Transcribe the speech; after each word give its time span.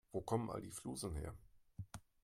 Wo 0.11 0.19
kommen 0.21 0.49
all 0.49 0.63
die 0.63 0.71
Flusen 0.71 1.13
her? 1.13 1.31